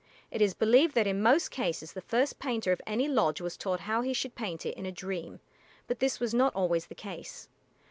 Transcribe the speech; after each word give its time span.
It 0.31 0.41
is 0.41 0.55
believed 0.55 0.95
that 0.95 1.05
in 1.05 1.21
most 1.21 1.51
cases 1.51 1.93
the 1.93 2.01
first 2.01 2.39
painter 2.39 2.71
of 2.71 2.81
any 2.87 3.07
lodge 3.07 3.39
was 3.39 3.55
taught 3.55 3.81
how 3.81 4.01
he 4.01 4.13
should 4.13 4.33
paint 4.33 4.65
it 4.65 4.75
in 4.75 4.87
a 4.87 4.91
dream, 4.91 5.41
but 5.85 5.99
this 5.99 6.19
was 6.19 6.33
not 6.33 6.55
always 6.55 6.87
the 6.87 6.95
case. 6.95 7.47